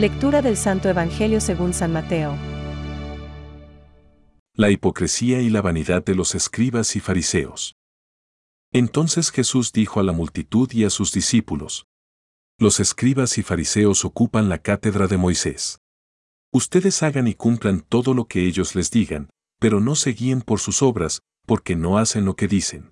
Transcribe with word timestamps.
Lectura 0.00 0.40
del 0.40 0.56
Santo 0.56 0.88
Evangelio 0.88 1.42
según 1.42 1.74
San 1.74 1.92
Mateo. 1.92 2.34
La 4.54 4.70
hipocresía 4.70 5.42
y 5.42 5.50
la 5.50 5.60
vanidad 5.60 6.02
de 6.02 6.14
los 6.14 6.34
escribas 6.34 6.96
y 6.96 7.00
fariseos. 7.00 7.76
Entonces 8.72 9.30
Jesús 9.30 9.74
dijo 9.74 10.00
a 10.00 10.02
la 10.02 10.12
multitud 10.12 10.72
y 10.72 10.84
a 10.84 10.90
sus 10.90 11.12
discípulos, 11.12 11.84
Los 12.58 12.80
escribas 12.80 13.36
y 13.36 13.42
fariseos 13.42 14.06
ocupan 14.06 14.48
la 14.48 14.56
cátedra 14.56 15.06
de 15.06 15.18
Moisés. 15.18 15.80
Ustedes 16.50 17.02
hagan 17.02 17.28
y 17.28 17.34
cumplan 17.34 17.82
todo 17.82 18.14
lo 18.14 18.24
que 18.24 18.46
ellos 18.46 18.74
les 18.74 18.90
digan, 18.90 19.28
pero 19.58 19.80
no 19.80 19.96
se 19.96 20.12
guíen 20.12 20.40
por 20.40 20.60
sus 20.60 20.80
obras, 20.80 21.20
porque 21.44 21.76
no 21.76 21.98
hacen 21.98 22.24
lo 22.24 22.36
que 22.36 22.48
dicen. 22.48 22.90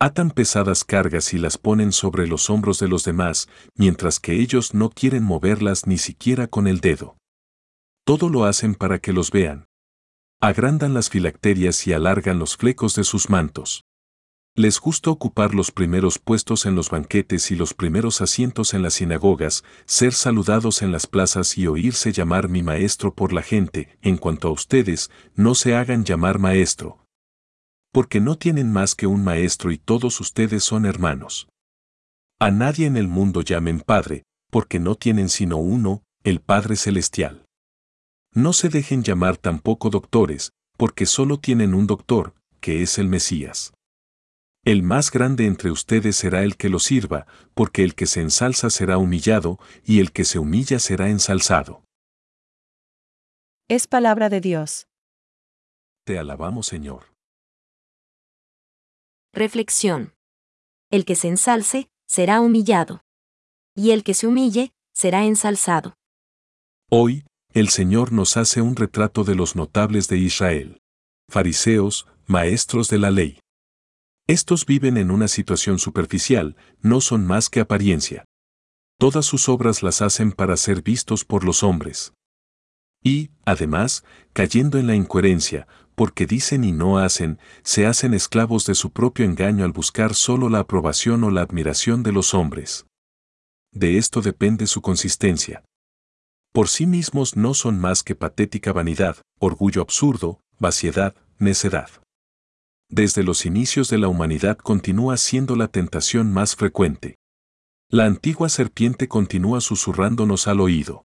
Atan 0.00 0.30
pesadas 0.30 0.84
cargas 0.84 1.34
y 1.34 1.38
las 1.38 1.58
ponen 1.58 1.90
sobre 1.90 2.28
los 2.28 2.50
hombros 2.50 2.78
de 2.78 2.86
los 2.86 3.02
demás, 3.02 3.48
mientras 3.74 4.20
que 4.20 4.34
ellos 4.34 4.72
no 4.72 4.90
quieren 4.90 5.24
moverlas 5.24 5.88
ni 5.88 5.98
siquiera 5.98 6.46
con 6.46 6.68
el 6.68 6.78
dedo. 6.78 7.16
Todo 8.04 8.28
lo 8.28 8.44
hacen 8.44 8.76
para 8.76 9.00
que 9.00 9.12
los 9.12 9.32
vean. 9.32 9.66
Agrandan 10.40 10.94
las 10.94 11.10
filacterias 11.10 11.84
y 11.88 11.94
alargan 11.94 12.38
los 12.38 12.56
flecos 12.56 12.94
de 12.94 13.02
sus 13.02 13.28
mantos. 13.28 13.82
Les 14.54 14.78
gusta 14.78 15.10
ocupar 15.10 15.52
los 15.52 15.72
primeros 15.72 16.20
puestos 16.20 16.64
en 16.64 16.76
los 16.76 16.90
banquetes 16.90 17.50
y 17.50 17.56
los 17.56 17.74
primeros 17.74 18.20
asientos 18.20 18.74
en 18.74 18.82
las 18.82 18.94
sinagogas, 18.94 19.64
ser 19.84 20.12
saludados 20.12 20.80
en 20.82 20.92
las 20.92 21.08
plazas 21.08 21.58
y 21.58 21.66
oírse 21.66 22.12
llamar 22.12 22.48
mi 22.48 22.62
maestro 22.62 23.14
por 23.14 23.32
la 23.32 23.42
gente. 23.42 23.98
En 24.00 24.16
cuanto 24.16 24.46
a 24.46 24.52
ustedes, 24.52 25.10
no 25.34 25.56
se 25.56 25.74
hagan 25.74 26.04
llamar 26.04 26.38
maestro, 26.38 27.07
porque 27.98 28.20
no 28.20 28.38
tienen 28.38 28.70
más 28.70 28.94
que 28.94 29.08
un 29.08 29.24
maestro 29.24 29.72
y 29.72 29.76
todos 29.76 30.20
ustedes 30.20 30.62
son 30.62 30.86
hermanos. 30.86 31.48
A 32.38 32.52
nadie 32.52 32.86
en 32.86 32.96
el 32.96 33.08
mundo 33.08 33.42
llamen 33.42 33.80
Padre, 33.80 34.22
porque 34.52 34.78
no 34.78 34.94
tienen 34.94 35.28
sino 35.28 35.56
uno, 35.56 36.04
el 36.22 36.40
Padre 36.40 36.76
Celestial. 36.76 37.44
No 38.32 38.52
se 38.52 38.68
dejen 38.68 39.02
llamar 39.02 39.36
tampoco 39.36 39.90
doctores, 39.90 40.52
porque 40.76 41.06
solo 41.06 41.40
tienen 41.40 41.74
un 41.74 41.88
doctor, 41.88 42.34
que 42.60 42.82
es 42.84 42.98
el 42.98 43.08
Mesías. 43.08 43.72
El 44.64 44.84
más 44.84 45.10
grande 45.10 45.46
entre 45.46 45.72
ustedes 45.72 46.14
será 46.14 46.44
el 46.44 46.56
que 46.56 46.68
lo 46.68 46.78
sirva, 46.78 47.26
porque 47.54 47.82
el 47.82 47.96
que 47.96 48.06
se 48.06 48.20
ensalza 48.20 48.70
será 48.70 48.98
humillado, 48.98 49.58
y 49.84 49.98
el 49.98 50.12
que 50.12 50.24
se 50.24 50.38
humilla 50.38 50.78
será 50.78 51.08
ensalzado. 51.08 51.82
Es 53.66 53.88
palabra 53.88 54.28
de 54.28 54.40
Dios. 54.40 54.86
Te 56.04 56.16
alabamos 56.16 56.68
Señor. 56.68 57.17
Reflexión. 59.38 60.14
El 60.90 61.04
que 61.04 61.14
se 61.14 61.28
ensalce, 61.28 61.88
será 62.08 62.40
humillado. 62.40 63.02
Y 63.76 63.92
el 63.92 64.02
que 64.02 64.12
se 64.12 64.26
humille, 64.26 64.72
será 64.92 65.26
ensalzado. 65.26 65.94
Hoy, 66.90 67.24
el 67.52 67.68
Señor 67.68 68.10
nos 68.10 68.36
hace 68.36 68.62
un 68.62 68.74
retrato 68.74 69.22
de 69.22 69.36
los 69.36 69.54
notables 69.54 70.08
de 70.08 70.18
Israel. 70.18 70.80
Fariseos, 71.28 72.08
maestros 72.26 72.88
de 72.88 72.98
la 72.98 73.12
ley. 73.12 73.38
Estos 74.26 74.66
viven 74.66 74.96
en 74.96 75.12
una 75.12 75.28
situación 75.28 75.78
superficial, 75.78 76.56
no 76.80 77.00
son 77.00 77.24
más 77.24 77.48
que 77.48 77.60
apariencia. 77.60 78.24
Todas 78.98 79.24
sus 79.24 79.48
obras 79.48 79.84
las 79.84 80.02
hacen 80.02 80.32
para 80.32 80.56
ser 80.56 80.82
vistos 80.82 81.24
por 81.24 81.44
los 81.44 81.62
hombres. 81.62 82.12
Y, 83.04 83.30
además, 83.44 84.02
cayendo 84.32 84.78
en 84.78 84.88
la 84.88 84.96
incoherencia, 84.96 85.68
porque 85.98 86.26
dicen 86.26 86.62
y 86.62 86.70
no 86.70 86.98
hacen, 86.98 87.40
se 87.64 87.84
hacen 87.84 88.14
esclavos 88.14 88.64
de 88.66 88.76
su 88.76 88.92
propio 88.92 89.24
engaño 89.24 89.64
al 89.64 89.72
buscar 89.72 90.14
solo 90.14 90.48
la 90.48 90.60
aprobación 90.60 91.24
o 91.24 91.30
la 91.32 91.40
admiración 91.40 92.04
de 92.04 92.12
los 92.12 92.34
hombres. 92.34 92.86
De 93.72 93.98
esto 93.98 94.20
depende 94.20 94.68
su 94.68 94.80
consistencia. 94.80 95.64
Por 96.52 96.68
sí 96.68 96.86
mismos 96.86 97.36
no 97.36 97.52
son 97.52 97.80
más 97.80 98.04
que 98.04 98.14
patética 98.14 98.72
vanidad, 98.72 99.16
orgullo 99.40 99.82
absurdo, 99.82 100.40
vaciedad, 100.60 101.16
necedad. 101.40 101.90
Desde 102.88 103.24
los 103.24 103.44
inicios 103.44 103.90
de 103.90 103.98
la 103.98 104.06
humanidad 104.06 104.56
continúa 104.56 105.16
siendo 105.16 105.56
la 105.56 105.66
tentación 105.66 106.32
más 106.32 106.54
frecuente. 106.54 107.16
La 107.90 108.04
antigua 108.04 108.48
serpiente 108.50 109.08
continúa 109.08 109.60
susurrándonos 109.60 110.46
al 110.46 110.60
oído. 110.60 111.06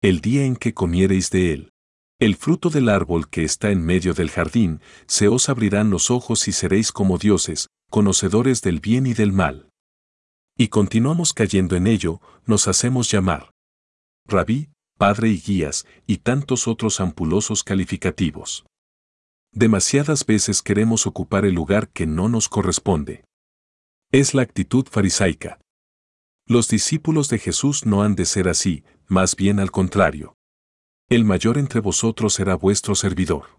El 0.00 0.20
día 0.20 0.44
en 0.44 0.54
que 0.54 0.74
comiereis 0.74 1.30
de 1.30 1.54
él, 1.54 1.71
el 2.24 2.36
fruto 2.36 2.70
del 2.70 2.88
árbol 2.88 3.28
que 3.28 3.42
está 3.42 3.72
en 3.72 3.84
medio 3.84 4.14
del 4.14 4.30
jardín, 4.30 4.80
se 5.06 5.26
os 5.26 5.48
abrirán 5.48 5.90
los 5.90 6.08
ojos 6.08 6.46
y 6.46 6.52
seréis 6.52 6.92
como 6.92 7.18
dioses, 7.18 7.66
conocedores 7.90 8.62
del 8.62 8.78
bien 8.78 9.06
y 9.06 9.12
del 9.12 9.32
mal. 9.32 9.68
Y 10.56 10.68
continuamos 10.68 11.32
cayendo 11.32 11.74
en 11.74 11.88
ello, 11.88 12.20
nos 12.46 12.68
hacemos 12.68 13.10
llamar. 13.10 13.50
Rabí, 14.24 14.68
Padre 14.96 15.30
y 15.30 15.40
Guías, 15.40 15.84
y 16.06 16.18
tantos 16.18 16.68
otros 16.68 17.00
ampulosos 17.00 17.64
calificativos. 17.64 18.64
Demasiadas 19.50 20.24
veces 20.24 20.62
queremos 20.62 21.08
ocupar 21.08 21.44
el 21.44 21.56
lugar 21.56 21.88
que 21.88 22.06
no 22.06 22.28
nos 22.28 22.48
corresponde. 22.48 23.24
Es 24.12 24.32
la 24.32 24.42
actitud 24.42 24.86
farisaica. 24.88 25.58
Los 26.46 26.68
discípulos 26.68 27.28
de 27.28 27.40
Jesús 27.40 27.84
no 27.84 28.04
han 28.04 28.14
de 28.14 28.26
ser 28.26 28.48
así, 28.48 28.84
más 29.08 29.34
bien 29.34 29.58
al 29.58 29.72
contrario. 29.72 30.36
El 31.12 31.26
mayor 31.26 31.58
entre 31.58 31.80
vosotros 31.80 32.32
será 32.32 32.54
vuestro 32.54 32.94
servidor. 32.94 33.58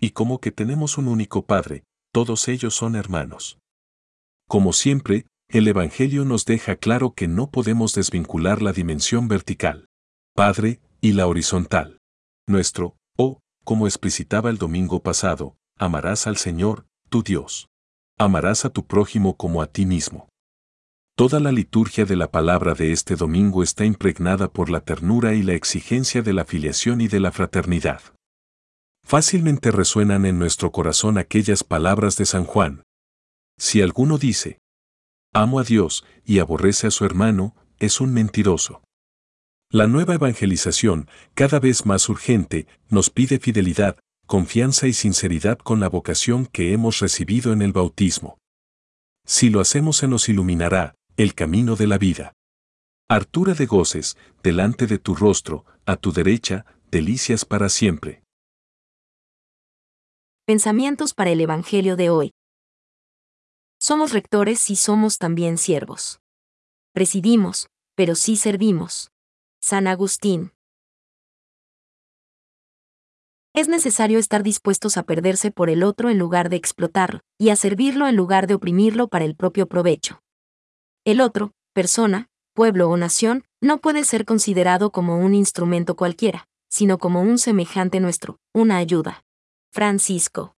Y 0.00 0.12
como 0.12 0.40
que 0.40 0.50
tenemos 0.50 0.96
un 0.96 1.08
único 1.08 1.44
Padre, 1.44 1.84
todos 2.10 2.48
ellos 2.48 2.74
son 2.74 2.96
hermanos. 2.96 3.58
Como 4.48 4.72
siempre, 4.72 5.26
el 5.50 5.68
Evangelio 5.68 6.24
nos 6.24 6.46
deja 6.46 6.76
claro 6.76 7.12
que 7.12 7.28
no 7.28 7.50
podemos 7.50 7.92
desvincular 7.92 8.62
la 8.62 8.72
dimensión 8.72 9.28
vertical, 9.28 9.88
Padre, 10.34 10.80
y 11.02 11.12
la 11.12 11.26
horizontal. 11.26 11.98
Nuestro, 12.48 12.96
o, 13.18 13.40
como 13.62 13.86
explicitaba 13.86 14.48
el 14.48 14.56
domingo 14.56 15.02
pasado, 15.02 15.58
amarás 15.78 16.26
al 16.26 16.38
Señor, 16.38 16.86
tu 17.10 17.22
Dios. 17.22 17.68
Amarás 18.18 18.64
a 18.64 18.70
tu 18.70 18.86
prójimo 18.86 19.36
como 19.36 19.60
a 19.60 19.66
ti 19.66 19.84
mismo. 19.84 20.30
Toda 21.16 21.38
la 21.38 21.52
liturgia 21.52 22.04
de 22.04 22.16
la 22.16 22.32
palabra 22.32 22.74
de 22.74 22.90
este 22.90 23.14
domingo 23.14 23.62
está 23.62 23.84
impregnada 23.84 24.52
por 24.52 24.68
la 24.68 24.80
ternura 24.80 25.34
y 25.34 25.44
la 25.44 25.54
exigencia 25.54 26.22
de 26.22 26.32
la 26.32 26.44
filiación 26.44 27.00
y 27.00 27.06
de 27.06 27.20
la 27.20 27.30
fraternidad. 27.30 28.02
Fácilmente 29.06 29.70
resuenan 29.70 30.26
en 30.26 30.40
nuestro 30.40 30.72
corazón 30.72 31.16
aquellas 31.16 31.62
palabras 31.62 32.16
de 32.16 32.26
San 32.26 32.42
Juan. 32.42 32.82
Si 33.56 33.80
alguno 33.80 34.18
dice, 34.18 34.58
amo 35.32 35.60
a 35.60 35.62
Dios 35.62 36.04
y 36.24 36.40
aborrece 36.40 36.88
a 36.88 36.90
su 36.90 37.04
hermano, 37.04 37.54
es 37.78 38.00
un 38.00 38.12
mentiroso. 38.12 38.82
La 39.70 39.86
nueva 39.86 40.14
evangelización, 40.14 41.08
cada 41.34 41.60
vez 41.60 41.86
más 41.86 42.08
urgente, 42.08 42.66
nos 42.88 43.10
pide 43.10 43.38
fidelidad, 43.38 44.00
confianza 44.26 44.88
y 44.88 44.92
sinceridad 44.92 45.58
con 45.58 45.78
la 45.78 45.88
vocación 45.88 46.46
que 46.46 46.72
hemos 46.72 46.98
recibido 46.98 47.52
en 47.52 47.62
el 47.62 47.72
bautismo. 47.72 48.36
Si 49.24 49.48
lo 49.48 49.60
hacemos 49.60 49.98
se 49.98 50.08
nos 50.08 50.28
iluminará, 50.28 50.96
el 51.16 51.34
camino 51.34 51.76
de 51.76 51.86
la 51.86 51.96
vida. 51.96 52.32
Artura 53.08 53.54
de 53.54 53.66
goces, 53.66 54.16
delante 54.42 54.88
de 54.88 54.98
tu 54.98 55.14
rostro, 55.14 55.64
a 55.86 55.96
tu 55.96 56.12
derecha, 56.12 56.66
delicias 56.90 57.44
para 57.44 57.68
siempre. 57.68 58.24
Pensamientos 60.44 61.14
para 61.14 61.30
el 61.30 61.40
Evangelio 61.40 61.94
de 61.94 62.10
hoy. 62.10 62.32
Somos 63.78 64.12
rectores 64.12 64.68
y 64.70 64.76
somos 64.76 65.18
también 65.18 65.56
siervos. 65.56 66.18
Presidimos, 66.92 67.68
pero 67.94 68.16
sí 68.16 68.36
servimos. 68.36 69.12
San 69.60 69.86
Agustín. 69.86 70.52
Es 73.54 73.68
necesario 73.68 74.18
estar 74.18 74.42
dispuestos 74.42 74.96
a 74.96 75.04
perderse 75.04 75.52
por 75.52 75.70
el 75.70 75.84
otro 75.84 76.10
en 76.10 76.18
lugar 76.18 76.48
de 76.48 76.56
explotarlo, 76.56 77.20
y 77.38 77.50
a 77.50 77.56
servirlo 77.56 78.08
en 78.08 78.16
lugar 78.16 78.48
de 78.48 78.54
oprimirlo 78.54 79.06
para 79.06 79.24
el 79.24 79.36
propio 79.36 79.68
provecho. 79.68 80.18
El 81.06 81.20
otro, 81.20 81.52
persona, 81.74 82.28
pueblo 82.54 82.88
o 82.88 82.96
nación, 82.96 83.44
no 83.60 83.78
puede 83.78 84.04
ser 84.04 84.24
considerado 84.24 84.90
como 84.90 85.18
un 85.18 85.34
instrumento 85.34 85.96
cualquiera, 85.96 86.48
sino 86.70 86.96
como 86.96 87.20
un 87.20 87.36
semejante 87.36 88.00
nuestro, 88.00 88.38
una 88.54 88.78
ayuda. 88.78 89.22
Francisco. 89.70 90.54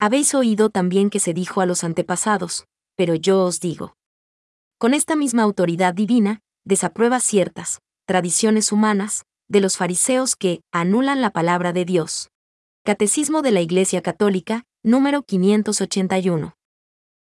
Habéis 0.00 0.34
oído 0.34 0.70
también 0.70 1.08
que 1.08 1.20
se 1.20 1.34
dijo 1.34 1.60
a 1.60 1.66
los 1.66 1.84
antepasados, 1.84 2.66
pero 2.96 3.14
yo 3.14 3.44
os 3.44 3.60
digo. 3.60 3.94
Con 4.76 4.92
esta 4.92 5.14
misma 5.14 5.44
autoridad 5.44 5.94
divina, 5.94 6.40
desaprueba 6.64 7.20
ciertas 7.20 7.78
tradiciones 8.06 8.72
humanas 8.72 9.24
de 9.48 9.60
los 9.60 9.76
fariseos 9.76 10.34
que 10.34 10.62
anulan 10.72 11.20
la 11.20 11.30
palabra 11.30 11.72
de 11.72 11.84
Dios. 11.84 12.30
Catecismo 12.84 13.42
de 13.42 13.52
la 13.52 13.60
Iglesia 13.60 14.02
Católica, 14.02 14.64
número 14.82 15.22
581. 15.22 16.57